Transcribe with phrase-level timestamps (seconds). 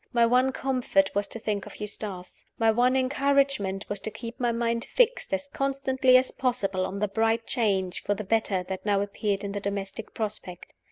[0.13, 2.43] My one comfort was to think of Eustace.
[2.57, 7.07] My one encouragement was to keep my mind fixed as constantly as possible on the
[7.07, 10.73] bright change for the better that now appeared in the domestic prospect.